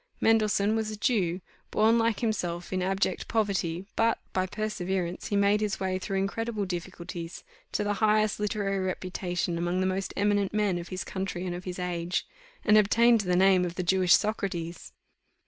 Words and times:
Mendelssohn 0.19 0.75
was 0.75 0.89
a 0.89 0.97
Jew, 0.97 1.41
born 1.69 1.99
like 1.99 2.21
himself 2.21 2.73
in 2.73 2.81
abject 2.81 3.27
poverty, 3.27 3.85
but, 3.95 4.17
by 4.33 4.47
perseverance, 4.47 5.27
he 5.27 5.35
made 5.35 5.61
his 5.61 5.79
way 5.79 5.99
through 5.99 6.17
incredible 6.17 6.65
difficulties 6.65 7.43
to 7.73 7.83
the 7.83 7.93
highest 8.01 8.39
literary 8.39 8.79
reputation 8.83 9.59
among 9.59 9.79
the 9.79 9.85
most 9.85 10.11
eminent 10.17 10.55
men 10.55 10.79
of 10.79 10.87
his 10.87 11.03
country 11.03 11.45
and 11.45 11.53
of 11.53 11.65
his 11.65 11.77
age; 11.77 12.25
and 12.65 12.79
obtained 12.79 13.21
the 13.21 13.35
name 13.35 13.63
of 13.63 13.75
the 13.75 13.83
Jewish 13.83 14.15
Socrates. 14.15 14.91